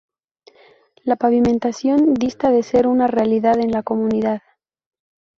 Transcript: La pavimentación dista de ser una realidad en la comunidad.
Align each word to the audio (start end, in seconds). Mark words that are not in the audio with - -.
La 1.03 1.15
pavimentación 1.15 2.15
dista 2.15 2.49
de 2.49 2.63
ser 2.63 2.87
una 2.87 3.05
realidad 3.05 3.59
en 3.59 3.69
la 3.69 3.83
comunidad. 3.83 4.41